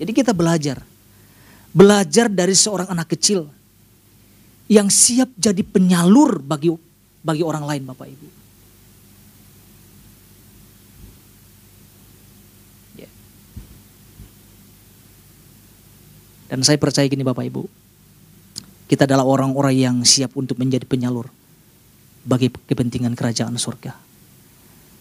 Jadi 0.00 0.12
kita 0.16 0.32
belajar. 0.32 0.80
Belajar 1.68 2.32
dari 2.32 2.56
seorang 2.56 2.88
anak 2.88 3.12
kecil 3.12 3.44
yang 4.72 4.88
siap 4.88 5.36
jadi 5.36 5.60
penyalur 5.60 6.40
bagi 6.40 6.72
bagi 7.20 7.44
orang 7.44 7.68
lain 7.68 7.84
Bapak 7.84 8.08
Ibu. 8.08 8.43
Dan 16.54 16.62
saya 16.62 16.78
percaya 16.78 17.10
gini 17.10 17.26
Bapak 17.26 17.50
Ibu. 17.50 17.66
Kita 18.86 19.10
adalah 19.10 19.26
orang-orang 19.26 19.74
yang 19.74 19.96
siap 20.06 20.38
untuk 20.38 20.54
menjadi 20.62 20.86
penyalur 20.86 21.26
bagi 22.22 22.46
kepentingan 22.46 23.18
kerajaan 23.18 23.58
surga. 23.58 23.90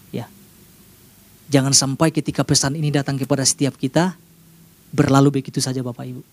Ya. 0.09 0.25
Jangan 1.53 1.77
sampai 1.77 2.09
ketika 2.09 2.41
pesan 2.41 2.73
ini 2.73 2.89
datang 2.89 3.21
kepada 3.21 3.45
setiap 3.45 3.77
kita 3.77 4.17
berlalu 4.89 5.45
begitu 5.45 5.61
saja 5.61 5.85
Bapak 5.85 6.09
Ibu. 6.09 6.25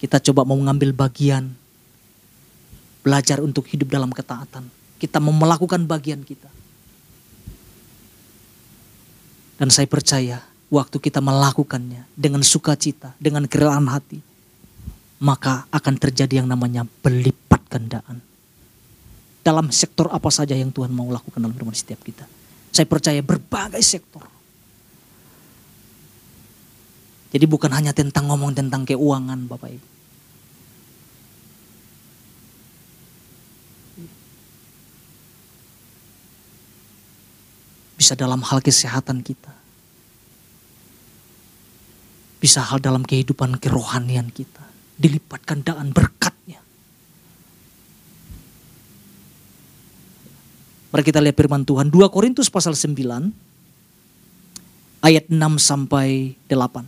Kita 0.00 0.16
coba 0.32 0.48
mau 0.48 0.56
mengambil 0.56 0.96
bagian 0.96 1.52
belajar 3.04 3.44
untuk 3.44 3.68
hidup 3.68 3.92
dalam 3.92 4.08
ketaatan. 4.08 4.64
Kita 4.96 5.20
mau 5.20 5.36
melakukan 5.36 5.84
bagian 5.84 6.24
kita. 6.24 6.48
Dan 9.60 9.68
saya 9.68 9.84
percaya 9.84 10.53
waktu 10.72 10.96
kita 11.00 11.20
melakukannya 11.20 12.08
dengan 12.16 12.40
sukacita, 12.44 13.16
dengan 13.20 13.44
kerelaan 13.48 13.88
hati, 13.88 14.20
maka 15.22 15.64
akan 15.72 15.94
terjadi 15.96 16.44
yang 16.44 16.48
namanya 16.48 16.84
pelipat 17.00 17.62
gandaan 17.72 18.20
dalam 19.44 19.68
sektor 19.68 20.08
apa 20.08 20.32
saja 20.32 20.56
yang 20.56 20.72
Tuhan 20.72 20.88
mau 20.88 21.06
lakukan 21.12 21.36
dalam 21.36 21.54
rumah 21.54 21.76
setiap 21.76 22.00
kita. 22.00 22.24
Saya 22.74 22.88
percaya 22.88 23.20
berbagai 23.22 23.84
sektor. 23.84 24.24
Jadi 27.30 27.44
bukan 27.46 27.70
hanya 27.70 27.92
tentang 27.94 28.30
ngomong 28.30 28.56
tentang 28.56 28.88
keuangan 28.88 29.46
Bapak 29.46 29.70
Ibu. 29.70 29.88
Bisa 37.94 38.18
dalam 38.18 38.42
hal 38.42 38.58
kesehatan 38.58 39.22
kita. 39.22 39.53
Bisa 42.44 42.60
hal 42.60 42.76
dalam 42.76 43.08
kehidupan 43.08 43.56
kerohanian 43.56 44.28
kita. 44.28 44.60
Dilipat 45.00 45.48
gandaan 45.48 45.96
berkatnya. 45.96 46.60
Mari 50.92 51.00
kita 51.08 51.24
lihat 51.24 51.40
firman 51.40 51.64
Tuhan 51.64 51.88
2 51.88 52.04
Korintus 52.12 52.52
pasal 52.52 52.76
9 52.76 53.32
ayat 55.00 55.24
6 55.32 55.40
sampai 55.56 56.36
8. 56.52 56.84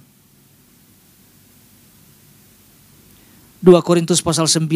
2 3.64 3.80
Korintus 3.80 4.20
pasal 4.20 4.44
9 4.44 4.68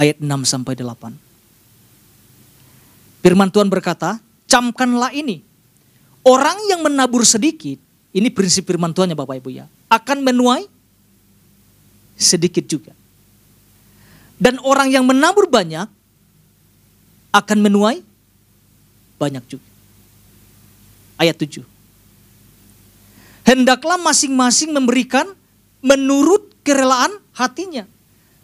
ayat 0.00 0.16
6 0.16 0.48
sampai 0.48 0.74
8. 0.80 1.12
Firman 3.20 3.52
Tuhan 3.52 3.68
berkata, 3.68 4.16
camkanlah 4.48 5.12
ini. 5.12 5.44
Orang 6.24 6.56
yang 6.72 6.80
menabur 6.80 7.22
sedikit, 7.28 7.76
ini 8.14 8.30
prinsip 8.30 8.62
firman 8.62 8.94
Tuhan 8.94 9.10
ya 9.10 9.18
Bapak 9.18 9.42
Ibu 9.42 9.50
ya, 9.50 9.66
akan 9.90 10.22
menuai 10.22 10.70
sedikit 12.14 12.62
juga. 12.70 12.94
Dan 14.38 14.62
orang 14.62 14.90
yang 14.90 15.02
menabur 15.02 15.50
banyak 15.50 15.90
akan 17.34 17.58
menuai 17.58 18.06
banyak 19.18 19.44
juga. 19.50 19.66
Ayat 21.18 21.38
7. 21.38 21.66
Hendaklah 23.46 23.98
masing-masing 23.98 24.70
memberikan 24.70 25.26
menurut 25.82 26.54
kerelaan 26.62 27.18
hatinya. 27.34 27.86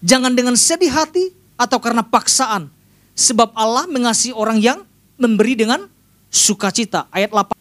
Jangan 0.03 0.35
dengan 0.35 0.59
sedih 0.59 0.91
hati 0.91 1.31
atau 1.55 1.79
karena 1.79 2.03
paksaan. 2.03 2.71
Sebab 3.15 3.53
Allah 3.55 3.87
mengasihi 3.87 4.35
orang 4.35 4.59
yang 4.59 4.79
memberi 5.21 5.55
dengan 5.55 5.87
sukacita. 6.33 7.07
Ayat 7.13 7.31
8. 7.31 7.60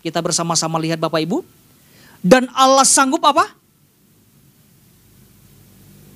Kita 0.00 0.20
bersama-sama 0.24 0.80
lihat 0.80 0.96
Bapak 0.96 1.20
Ibu. 1.20 1.44
Dan 2.20 2.48
Allah 2.52 2.84
sanggup 2.84 3.20
apa? 3.24 3.48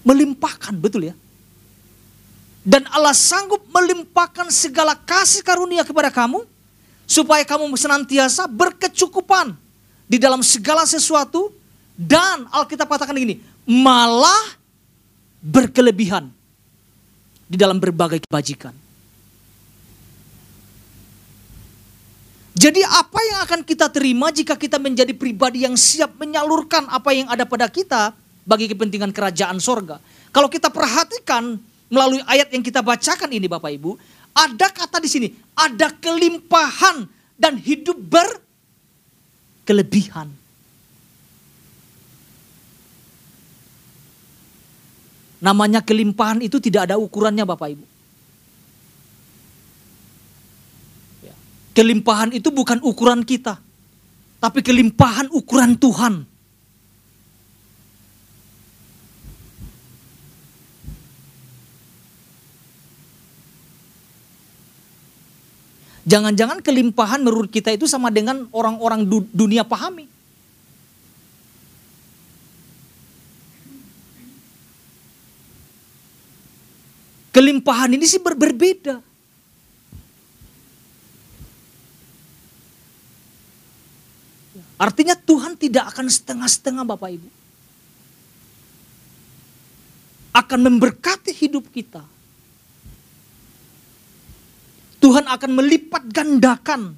Melimpahkan, 0.05 0.77
betul 0.77 1.09
ya? 1.09 1.15
Dan 2.65 2.85
Allah 2.93 3.13
sanggup 3.13 3.61
melimpahkan 3.69 4.49
segala 4.53 4.97
kasih 4.97 5.45
karunia 5.45 5.85
kepada 5.85 6.09
kamu. 6.13 6.45
Supaya 7.05 7.45
kamu 7.45 7.69
senantiasa 7.77 8.49
berkecukupan 8.49 9.53
di 10.09 10.17
dalam 10.17 10.41
segala 10.41 10.89
sesuatu. 10.89 11.53
Dan 11.95 12.49
Alkitab 12.51 12.89
katakan 12.89 13.15
begini, 13.15 13.39
malah 13.65 14.57
berkelebihan 15.45 16.33
di 17.45 17.57
dalam 17.61 17.77
berbagai 17.77 18.25
kebajikan. 18.25 18.84
Jadi 22.55 22.87
apa 22.87 23.19
yang 23.19 23.39
akan 23.43 23.61
kita 23.67 23.91
terima 23.91 24.31
jika 24.31 24.55
kita 24.55 24.79
menjadi 24.79 25.11
pribadi 25.11 25.67
yang 25.67 25.75
siap 25.75 26.15
menyalurkan 26.23 26.87
apa 26.87 27.11
yang 27.11 27.27
ada 27.27 27.43
pada 27.43 27.67
kita 27.67 28.15
bagi 28.47 28.71
kepentingan 28.71 29.11
kerajaan 29.11 29.59
sorga. 29.59 29.99
Kalau 30.31 30.47
kita 30.47 30.71
perhatikan 30.71 31.59
melalui 31.91 32.23
ayat 32.31 32.55
yang 32.55 32.63
kita 32.63 32.79
bacakan 32.79 33.27
ini 33.35 33.51
Bapak 33.51 33.75
Ibu, 33.75 33.99
ada 34.31 34.71
kata 34.71 35.03
di 35.03 35.11
sini, 35.11 35.35
ada 35.59 35.91
kelimpahan 35.99 37.11
dan 37.35 37.59
hidup 37.59 37.99
berkelebihan. 39.67 40.31
Namanya 45.43 45.83
kelimpahan 45.83 46.39
itu 46.41 46.63
tidak 46.63 46.87
ada 46.89 46.97
ukurannya 47.03 47.43
Bapak 47.43 47.69
Ibu. 47.75 47.94
Kelimpahan 51.75 52.31
itu 52.31 52.55
bukan 52.55 52.79
ukuran 52.87 53.27
kita, 53.27 53.59
tapi 54.39 54.63
kelimpahan 54.63 55.27
ukuran 55.35 55.75
Tuhan. 55.75 56.23
Jangan-jangan 66.05 66.61
kelimpahan 66.61 67.25
menurut 67.25 67.49
kita 67.49 67.73
itu 67.73 67.89
sama 67.89 68.13
dengan 68.13 68.45
orang-orang 68.53 69.09
du 69.09 69.25
dunia 69.33 69.65
pahami. 69.65 70.07
Kelimpahan 77.35 77.99
ini 77.99 78.07
sih 78.07 78.23
ber 78.23 78.39
berbeda. 78.39 79.14
Artinya 84.75 85.15
Tuhan 85.15 85.55
tidak 85.55 85.95
akan 85.95 86.07
setengah-setengah 86.11 86.85
Bapak 86.87 87.11
Ibu. 87.15 87.29
Akan 90.35 90.67
memberkati 90.67 91.31
hidup 91.31 91.71
kita 91.71 92.03
Tuhan 95.05 95.29
akan 95.29 95.51
melipat 95.53 96.09
gandakan. 96.09 96.97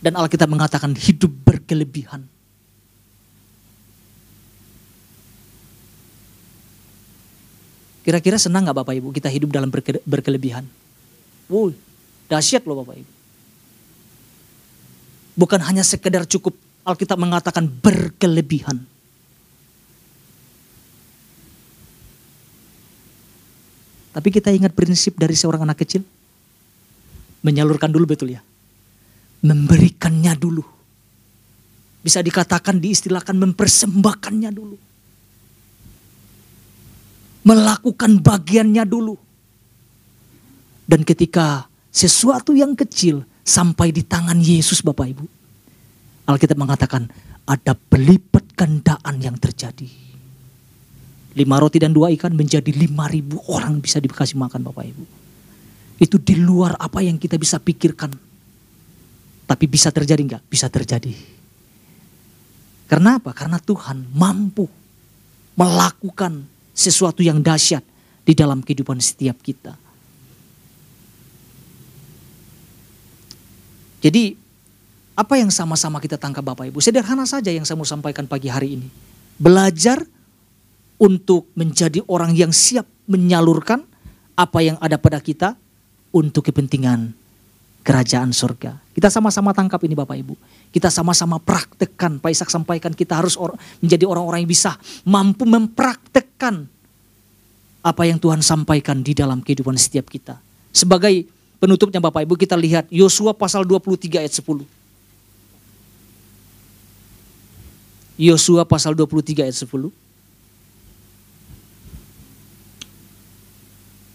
Dan 0.00 0.16
Alkitab 0.16 0.48
mengatakan 0.48 0.96
hidup 0.96 1.28
berkelebihan. 1.44 2.24
Kira-kira 8.00 8.40
senang 8.40 8.64
gak 8.64 8.80
Bapak 8.80 8.96
Ibu 8.96 9.12
kita 9.12 9.28
hidup 9.28 9.52
dalam 9.52 9.68
berke 9.68 10.00
berkelebihan? 10.08 10.64
Wow, 11.52 11.76
dahsyat 12.32 12.64
loh 12.64 12.80
Bapak 12.80 12.96
Ibu. 12.96 13.12
Bukan 15.38 15.60
hanya 15.62 15.86
sekedar 15.86 16.26
cukup 16.26 16.56
Alkitab 16.84 17.20
mengatakan 17.20 17.68
berkelebihan. 17.68 18.82
Tapi 24.10 24.28
kita 24.34 24.50
ingat 24.50 24.74
prinsip 24.74 25.14
dari 25.14 25.38
seorang 25.38 25.62
anak 25.62 25.86
kecil. 25.86 26.02
Menyalurkan 27.46 27.94
dulu 27.94 28.10
betul 28.10 28.34
ya. 28.34 28.42
Memberikannya 29.46 30.34
dulu. 30.34 30.64
Bisa 32.02 32.20
dikatakan 32.20 32.82
diistilahkan 32.82 33.36
mempersembahkannya 33.38 34.50
dulu. 34.50 34.76
Melakukan 37.46 38.20
bagiannya 38.20 38.84
dulu. 38.84 39.14
Dan 40.90 41.06
ketika 41.06 41.70
sesuatu 41.94 42.50
yang 42.50 42.74
kecil 42.74 43.22
sampai 43.44 43.90
di 43.90 44.04
tangan 44.04 44.38
Yesus 44.38 44.84
Bapak 44.84 45.06
Ibu. 45.10 45.24
Alkitab 46.30 46.58
mengatakan 46.58 47.10
ada 47.48 47.74
pelipat 47.74 48.54
gandaan 48.54 49.18
yang 49.18 49.34
terjadi. 49.40 49.88
Lima 51.34 51.62
roti 51.62 51.78
dan 51.78 51.94
dua 51.94 52.10
ikan 52.14 52.34
menjadi 52.34 52.70
lima 52.74 53.06
ribu 53.06 53.38
orang 53.50 53.78
bisa 53.78 54.02
dikasih 54.02 54.38
makan 54.38 54.66
Bapak 54.66 54.84
Ibu. 54.86 55.04
Itu 56.00 56.16
di 56.18 56.38
luar 56.38 56.78
apa 56.78 57.02
yang 57.02 57.18
kita 57.18 57.36
bisa 57.36 57.60
pikirkan. 57.60 58.10
Tapi 59.46 59.64
bisa 59.66 59.90
terjadi 59.90 60.22
enggak? 60.22 60.42
Bisa 60.46 60.70
terjadi. 60.70 61.10
Karena 62.90 63.22
apa? 63.22 63.30
Karena 63.30 63.58
Tuhan 63.62 64.10
mampu 64.14 64.66
melakukan 65.54 66.46
sesuatu 66.74 67.22
yang 67.22 67.42
dahsyat 67.42 67.82
di 68.24 68.32
dalam 68.34 68.62
kehidupan 68.62 68.98
setiap 68.98 69.38
kita. 69.42 69.74
Jadi 74.00 74.36
apa 75.14 75.36
yang 75.36 75.52
sama-sama 75.52 76.00
kita 76.00 76.16
tangkap 76.16 76.40
Bapak 76.40 76.72
Ibu? 76.72 76.80
Sederhana 76.80 77.28
saja 77.28 77.52
yang 77.52 77.68
saya 77.68 77.76
mau 77.76 77.88
sampaikan 77.88 78.24
pagi 78.24 78.48
hari 78.48 78.80
ini. 78.80 78.88
Belajar 79.36 80.00
untuk 81.00 81.48
menjadi 81.56 82.00
orang 82.08 82.32
yang 82.36 82.52
siap 82.52 82.88
menyalurkan 83.08 83.84
apa 84.36 84.58
yang 84.64 84.76
ada 84.80 84.96
pada 84.96 85.20
kita 85.20 85.56
untuk 86.12 86.48
kepentingan 86.48 87.12
kerajaan 87.80 88.32
surga. 88.32 88.76
Kita 88.92 89.08
sama-sama 89.08 89.56
tangkap 89.56 89.80
ini 89.84 89.96
Bapak 89.96 90.16
Ibu. 90.20 90.34
Kita 90.72 90.92
sama-sama 90.92 91.40
praktekkan. 91.40 92.20
Pak 92.20 92.30
Ishak 92.32 92.52
sampaikan 92.52 92.92
kita 92.92 93.16
harus 93.20 93.36
or 93.36 93.56
menjadi 93.80 94.04
orang-orang 94.04 94.44
yang 94.44 94.52
bisa 94.52 94.76
mampu 95.08 95.48
mempraktekkan 95.48 96.68
apa 97.80 98.02
yang 98.04 98.20
Tuhan 98.20 98.44
sampaikan 98.44 99.00
di 99.00 99.16
dalam 99.16 99.40
kehidupan 99.40 99.76
setiap 99.80 100.12
kita. 100.12 100.36
Sebagai 100.70 101.24
penutupnya 101.60 102.00
Bapak 102.00 102.24
Ibu 102.24 102.34
kita 102.40 102.56
lihat 102.56 102.88
Yosua 102.88 103.36
pasal 103.36 103.68
23 103.68 104.24
ayat 104.24 104.32
10. 104.32 104.64
Yosua 108.16 108.64
pasal 108.64 108.96
23 108.96 109.44
ayat 109.44 109.56
10. 109.60 109.92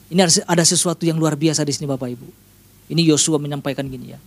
Ini 0.09 0.21
ada 0.45 0.63
sesuatu 0.65 1.05
yang 1.05 1.17
luar 1.17 1.37
biasa 1.37 1.61
di 1.61 1.73
sini 1.73 1.85
Bapak 1.85 2.09
Ibu. 2.09 2.27
Ini 2.89 3.01
Yosua 3.13 3.37
menyampaikan 3.37 3.85
gini 3.85 4.13
ya. 4.13 4.19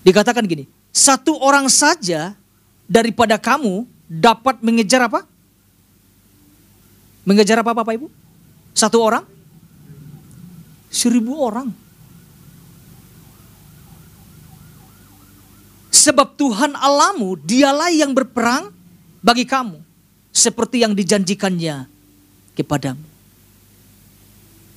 Dikatakan 0.00 0.46
gini, 0.46 0.66
satu 0.90 1.38
orang 1.38 1.66
saja 1.70 2.34
daripada 2.86 3.38
kamu 3.38 3.86
dapat 4.10 4.58
mengejar 4.62 5.06
apa? 5.06 5.22
Mengejar 7.22 7.62
apa 7.62 7.70
Bapak 7.70 7.94
Ibu? 7.94 8.10
Satu 8.74 8.98
orang? 8.98 9.22
Seribu 10.90 11.38
orang. 11.38 11.70
Sebab 16.00 16.32
Tuhan 16.40 16.72
Alamu 16.80 17.36
dialah 17.36 17.92
yang 17.92 18.16
berperang 18.16 18.72
bagi 19.20 19.44
kamu. 19.44 19.76
Seperti 20.32 20.80
yang 20.80 20.96
dijanjikannya 20.96 21.84
kepadamu. 22.56 23.04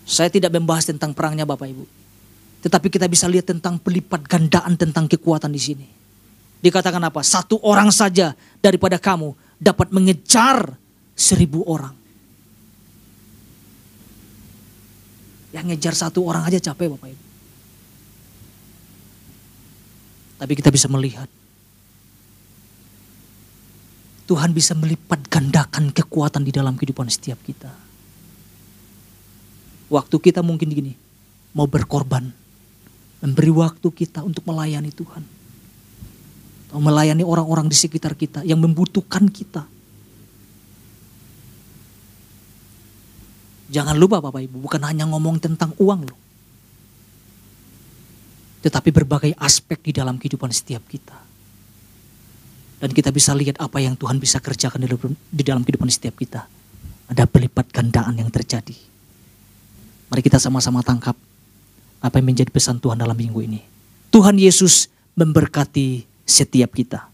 Saya 0.04 0.28
tidak 0.28 0.52
membahas 0.52 0.92
tentang 0.92 1.16
perangnya 1.16 1.48
Bapak 1.48 1.72
Ibu. 1.72 1.86
Tetapi 2.68 2.88
kita 2.92 3.08
bisa 3.08 3.32
lihat 3.32 3.48
tentang 3.48 3.80
pelipat 3.80 4.28
gandaan 4.28 4.76
tentang 4.76 5.08
kekuatan 5.08 5.48
di 5.56 5.62
sini. 5.64 5.88
Dikatakan 6.60 7.00
apa? 7.00 7.24
Satu 7.24 7.56
orang 7.64 7.88
saja 7.88 8.36
daripada 8.60 9.00
kamu 9.00 9.32
dapat 9.56 9.96
mengejar 9.96 10.76
seribu 11.16 11.64
orang. 11.64 11.96
Yang 15.56 15.66
ngejar 15.72 15.94
satu 15.96 16.28
orang 16.28 16.44
aja 16.44 16.60
capek 16.60 16.92
Bapak 16.92 17.16
Ibu. 17.16 17.33
Tapi 20.44 20.60
kita 20.60 20.76
bisa 20.76 20.92
melihat. 20.92 21.32
Tuhan 24.28 24.52
bisa 24.52 24.76
melipat 24.76 25.24
gandakan 25.32 25.96
kekuatan 25.96 26.44
di 26.44 26.52
dalam 26.52 26.76
kehidupan 26.76 27.08
setiap 27.08 27.40
kita. 27.48 27.72
Waktu 29.88 30.16
kita 30.20 30.44
mungkin 30.44 30.68
gini, 30.68 31.00
mau 31.56 31.64
berkorban. 31.64 32.28
Memberi 33.24 33.56
waktu 33.56 33.88
kita 33.88 34.20
untuk 34.20 34.44
melayani 34.44 34.92
Tuhan. 34.92 35.24
Atau 36.68 36.84
melayani 36.84 37.24
orang-orang 37.24 37.72
di 37.72 37.80
sekitar 37.80 38.12
kita 38.12 38.44
yang 38.44 38.60
membutuhkan 38.60 39.32
kita. 39.32 39.64
Jangan 43.72 43.96
lupa 43.96 44.20
Bapak 44.20 44.44
Ibu, 44.44 44.60
bukan 44.60 44.84
hanya 44.84 45.08
ngomong 45.08 45.40
tentang 45.40 45.72
uang 45.80 46.04
loh. 46.04 46.23
Tetapi 48.64 48.90
berbagai 48.96 49.36
aspek 49.36 49.78
di 49.84 49.92
dalam 49.92 50.16
kehidupan 50.16 50.50
setiap 50.50 50.88
kita. 50.88 51.20
Dan 52.80 52.92
kita 52.92 53.12
bisa 53.12 53.36
lihat 53.36 53.60
apa 53.60 53.80
yang 53.80 53.96
Tuhan 53.96 54.20
bisa 54.20 54.40
kerjakan 54.40 54.84
di 55.32 55.44
dalam 55.44 55.64
kehidupan 55.64 55.88
setiap 55.92 56.16
kita. 56.20 56.48
Ada 57.12 57.28
pelipat 57.28 57.72
gandaan 57.72 58.20
yang 58.20 58.32
terjadi. 58.32 58.76
Mari 60.12 60.22
kita 60.24 60.40
sama-sama 60.40 60.84
tangkap 60.84 61.16
apa 62.04 62.16
yang 62.20 62.28
menjadi 62.32 62.52
pesan 62.52 62.84
Tuhan 62.84 63.00
dalam 63.00 63.16
minggu 63.16 63.40
ini. 63.44 63.64
Tuhan 64.12 64.36
Yesus 64.36 64.92
memberkati 65.16 66.04
setiap 66.28 66.76
kita. 66.76 67.13